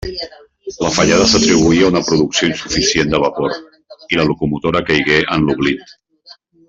La 0.85 0.89
fallada 0.93 1.27
s'atribuí 1.33 1.83
a 1.83 1.91
una 1.93 2.01
producció 2.07 2.49
insuficient 2.53 3.13
de 3.13 3.19
vapor, 3.25 3.53
i 4.15 4.19
la 4.21 4.27
locomotora 4.31 4.83
caigué 4.89 5.21
en 5.37 5.47
l'oblit. 5.51 5.95